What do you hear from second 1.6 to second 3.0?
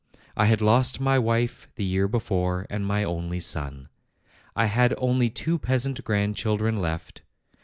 the year before, and